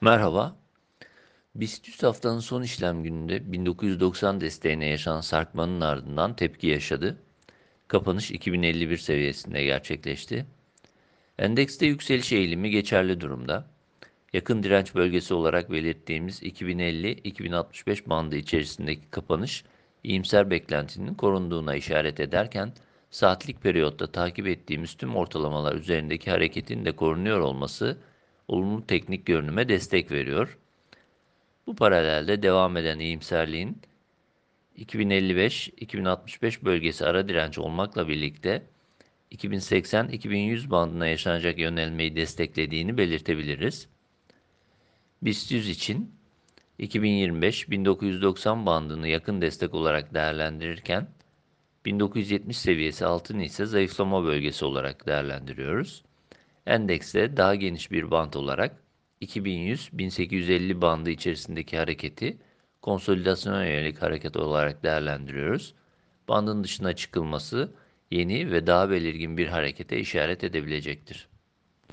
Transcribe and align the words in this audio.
Merhaba. 0.00 0.56
BIST 1.54 1.88
100 1.88 2.02
haftanın 2.02 2.40
son 2.40 2.62
işlem 2.62 3.02
gününde 3.02 3.52
1990 3.52 4.40
desteğine 4.40 4.86
yaşanan 4.86 5.20
sarkmanın 5.20 5.80
ardından 5.80 6.36
tepki 6.36 6.66
yaşadı. 6.66 7.18
Kapanış 7.88 8.30
2051 8.30 8.96
seviyesinde 8.96 9.64
gerçekleşti. 9.64 10.46
Endekste 11.38 11.86
yükseliş 11.86 12.32
eğilimi 12.32 12.70
geçerli 12.70 13.20
durumda. 13.20 13.66
Yakın 14.32 14.62
direnç 14.62 14.94
bölgesi 14.94 15.34
olarak 15.34 15.70
belirttiğimiz 15.70 16.42
2050-2065 16.42 18.08
bandı 18.08 18.36
içerisindeki 18.36 19.10
kapanış 19.10 19.64
iyimser 20.04 20.50
beklentinin 20.50 21.14
korunduğuna 21.14 21.74
işaret 21.74 22.20
ederken 22.20 22.72
saatlik 23.10 23.62
periyotta 23.62 24.06
takip 24.06 24.46
ettiğimiz 24.46 24.94
tüm 24.94 25.16
ortalamalar 25.16 25.74
üzerindeki 25.74 26.30
hareketin 26.30 26.84
de 26.84 26.96
korunuyor 26.96 27.40
olması 27.40 27.98
olumlu 28.48 28.86
teknik 28.86 29.26
görünüme 29.26 29.68
destek 29.68 30.10
veriyor. 30.10 30.58
Bu 31.66 31.76
paralelde 31.76 32.42
devam 32.42 32.76
eden 32.76 32.98
iyimserliğin 32.98 33.82
2055-2065 34.78 36.64
bölgesi 36.64 37.06
ara 37.06 37.28
direnç 37.28 37.58
olmakla 37.58 38.08
birlikte 38.08 38.66
2080-2100 39.32 40.70
bandına 40.70 41.06
yaşanacak 41.06 41.58
yönelmeyi 41.58 42.16
desteklediğini 42.16 42.98
belirtebiliriz. 42.98 43.88
BIST 45.22 45.52
100 45.52 45.68
için 45.68 46.12
2025-1990 46.80 48.66
bandını 48.66 49.08
yakın 49.08 49.40
destek 49.40 49.74
olarak 49.74 50.14
değerlendirirken 50.14 51.08
1970 51.84 52.58
seviyesi 52.58 53.06
altını 53.06 53.44
ise 53.44 53.66
zayıflama 53.66 54.24
bölgesi 54.24 54.64
olarak 54.64 55.06
değerlendiriyoruz. 55.06 56.02
Endekste 56.66 57.36
daha 57.36 57.54
geniş 57.54 57.90
bir 57.90 58.10
band 58.10 58.34
olarak 58.34 58.82
2100-1850 59.22 60.80
bandı 60.80 61.10
içerisindeki 61.10 61.78
hareketi 61.78 62.38
konsolidasyona 62.82 63.64
yönelik 63.66 64.02
hareket 64.02 64.36
olarak 64.36 64.82
değerlendiriyoruz. 64.82 65.74
Bandın 66.28 66.64
dışına 66.64 66.92
çıkılması 66.92 67.74
yeni 68.10 68.50
ve 68.52 68.66
daha 68.66 68.90
belirgin 68.90 69.36
bir 69.36 69.46
harekete 69.46 69.98
işaret 69.98 70.44
edebilecektir. 70.44 71.28